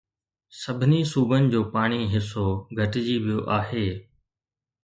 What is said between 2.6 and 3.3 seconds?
گهٽجي